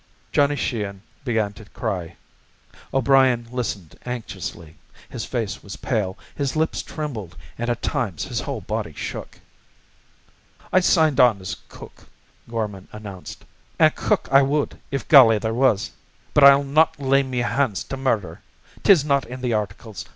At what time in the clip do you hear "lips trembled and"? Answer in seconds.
6.55-7.69